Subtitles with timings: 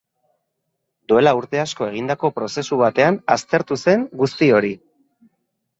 [1.13, 4.75] Duela urte asko egindako prozesu batean aztertu zen guzti hori.